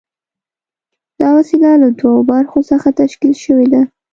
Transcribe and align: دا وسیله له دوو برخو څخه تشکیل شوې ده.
دا 1.19 1.27
وسیله 1.37 1.71
له 1.81 1.89
دوو 1.99 2.21
برخو 2.31 2.59
څخه 2.69 2.87
تشکیل 3.01 3.35
شوې 3.43 3.67
ده. 3.73 3.81